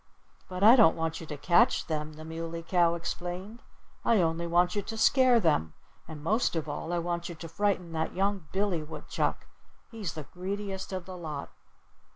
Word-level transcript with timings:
"But 0.49 0.63
I 0.63 0.75
don't 0.75 0.95
want 0.95 1.21
you 1.21 1.27
to 1.27 1.37
catch 1.37 1.85
them," 1.85 2.13
the 2.13 2.25
Muley 2.25 2.63
Cow 2.63 2.95
explained. 2.95 3.61
"I 4.03 4.19
only 4.19 4.47
want 4.47 4.75
you 4.75 4.81
to 4.81 4.97
scare 4.97 5.39
them. 5.39 5.73
And 6.07 6.23
most 6.23 6.55
of 6.55 6.67
all, 6.67 6.91
I 6.91 6.97
want 6.97 7.29
you 7.29 7.35
to 7.35 7.47
frighten 7.47 7.91
that 7.91 8.15
young 8.15 8.47
Billy 8.51 8.81
Woodchuck. 8.81 9.45
He's 9.91 10.15
the 10.15 10.23
greediest 10.23 10.91
of 10.91 11.05
the 11.05 11.15
lot." 11.15 11.51